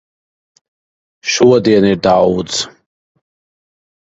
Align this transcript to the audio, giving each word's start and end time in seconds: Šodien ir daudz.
Šodien 1.35 1.87
ir 1.91 2.01
daudz. 2.09 2.65